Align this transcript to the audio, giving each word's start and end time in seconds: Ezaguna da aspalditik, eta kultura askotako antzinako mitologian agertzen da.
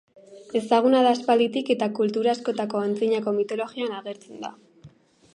Ezaguna 0.59 1.01
da 1.07 1.09
aspalditik, 1.17 1.67
eta 1.73 1.89
kultura 1.99 2.33
askotako 2.37 2.81
antzinako 2.85 3.35
mitologian 3.35 3.93
agertzen 3.99 4.41
da. 4.47 4.51